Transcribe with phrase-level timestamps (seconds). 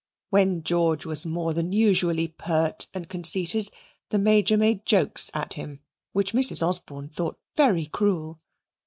[0.31, 3.69] When George was more than usually pert and conceited,
[4.09, 5.81] the Major made jokes at him,
[6.11, 6.65] which Mrs.
[6.67, 8.39] Osborne thought very cruel.